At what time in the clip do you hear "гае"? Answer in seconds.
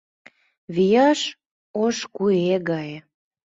2.69-2.97